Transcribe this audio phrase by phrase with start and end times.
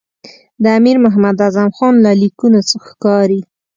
[0.63, 3.41] د امیر محمد اعظم خان له لیکونو ښکاري.